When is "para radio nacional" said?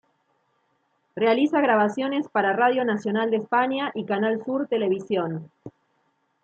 2.27-3.29